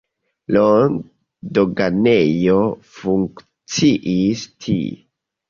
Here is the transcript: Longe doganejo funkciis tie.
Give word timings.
Longe 0.55 1.51
doganejo 1.57 2.57
funkciis 2.95 4.43
tie. 4.57 4.83